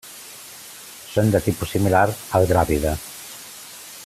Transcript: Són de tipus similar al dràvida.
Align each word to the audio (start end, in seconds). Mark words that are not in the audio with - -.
Són 1.17 1.29
de 1.35 1.43
tipus 1.49 1.75
similar 1.75 2.03
al 2.39 2.51
dràvida. 2.53 2.99